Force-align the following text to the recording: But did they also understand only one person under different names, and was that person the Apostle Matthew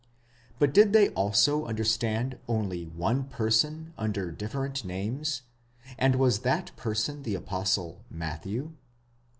But 0.57 0.73
did 0.73 0.93
they 0.93 1.09
also 1.09 1.65
understand 1.67 2.39
only 2.47 2.85
one 2.85 3.25
person 3.25 3.93
under 3.99 4.31
different 4.31 4.83
names, 4.83 5.43
and 5.95 6.15
was 6.15 6.39
that 6.39 6.75
person 6.75 7.21
the 7.21 7.35
Apostle 7.35 8.03
Matthew 8.09 8.73